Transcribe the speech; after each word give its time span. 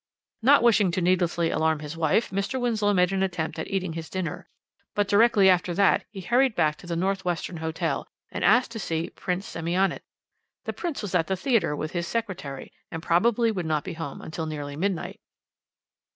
"Not 0.41 0.63
wishing 0.63 0.89
to 0.93 0.99
needlessly 1.01 1.51
alarm 1.51 1.77
his 1.81 1.95
wife, 1.95 2.31
Mr. 2.31 2.59
Winslow 2.59 2.91
made 2.91 3.11
an 3.13 3.21
attempt 3.21 3.59
at 3.59 3.67
eating 3.67 3.93
his 3.93 4.09
dinner, 4.09 4.49
but 4.95 5.07
directly 5.07 5.47
after 5.47 5.75
that 5.75 6.05
he 6.09 6.21
hurried 6.21 6.55
back 6.55 6.75
to 6.77 6.87
the 6.87 6.95
North 6.95 7.23
Western 7.23 7.57
Hotel, 7.57 8.07
and 8.31 8.43
asked 8.43 8.71
to 8.71 8.79
see 8.79 9.11
Prince 9.11 9.45
Semionicz. 9.47 10.01
The 10.65 10.73
Prince 10.73 11.03
was 11.03 11.13
at 11.13 11.27
the 11.27 11.37
theatre 11.37 11.75
with 11.75 11.91
his 11.91 12.07
secretary, 12.07 12.73
and 12.89 13.03
probably 13.03 13.51
would 13.51 13.67
not 13.67 13.83
be 13.83 13.93
home 13.93 14.21
until 14.21 14.47
nearly 14.47 14.75
midnight. 14.75 15.19